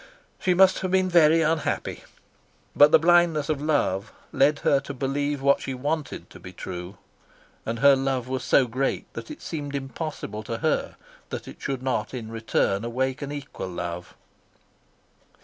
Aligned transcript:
She 0.39 0.55
must 0.55 0.79
have 0.79 0.89
been 0.89 1.09
very 1.09 1.43
unhappy. 1.43 2.03
But 2.75 2.91
the 2.91 2.97
blindness 2.97 3.49
of 3.49 3.61
love 3.61 4.11
led 4.31 4.57
her 4.65 4.79
to 4.79 4.95
believe 4.95 5.43
what 5.43 5.61
she 5.61 5.75
wanted 5.75 6.27
to 6.31 6.39
be 6.39 6.51
true, 6.51 6.97
and 7.67 7.77
her 7.77 7.95
love 7.95 8.27
was 8.27 8.43
so 8.43 8.65
great 8.65 9.05
that 9.13 9.29
it 9.29 9.43
seemed 9.43 9.75
impossible 9.75 10.41
to 10.41 10.57
her 10.57 10.95
that 11.29 11.47
it 11.47 11.61
should 11.61 11.83
not 11.83 12.15
in 12.15 12.31
return 12.31 12.83
awake 12.83 13.21
an 13.21 13.31
equal 13.31 13.69
love. 13.69 14.15